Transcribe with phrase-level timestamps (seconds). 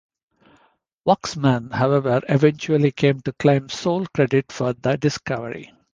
[1.05, 5.71] Waksman, however, eventually came to claim sole credit for the discovery.